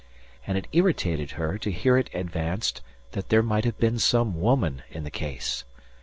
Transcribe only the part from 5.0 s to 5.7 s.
the case.